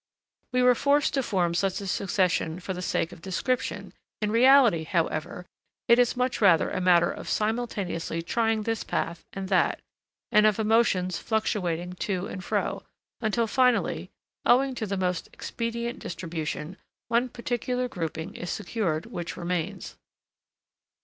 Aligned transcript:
We 0.51 0.63
were 0.63 0.73
forced 0.73 1.13
to 1.13 1.21
form 1.21 1.53
such 1.53 1.79
a 1.79 1.85
succession 1.85 2.59
for 2.59 2.73
the 2.73 2.81
sake 2.81 3.11
of 3.11 3.21
description; 3.21 3.93
in 4.19 4.31
reality, 4.31 4.85
however, 4.85 5.45
it 5.87 5.99
is 5.99 6.17
much 6.17 6.41
rather 6.41 6.71
a 6.71 6.81
matter 6.81 7.11
of 7.11 7.29
simultaneously 7.29 8.23
trying 8.23 8.63
this 8.63 8.83
path 8.83 9.23
and 9.31 9.47
that, 9.49 9.79
and 10.31 10.47
of 10.47 10.57
emotions 10.57 11.19
fluctuating 11.19 11.93
to 12.07 12.25
and 12.25 12.43
fro, 12.43 12.81
until 13.21 13.45
finally, 13.45 14.09
owing 14.43 14.73
to 14.73 14.87
the 14.87 14.97
most 14.97 15.29
expedient 15.33 15.99
distribution, 15.99 16.77
one 17.07 17.29
particular 17.29 17.87
grouping 17.87 18.33
is 18.35 18.49
secured 18.49 19.05
which 19.05 19.37
remains. 19.37 19.97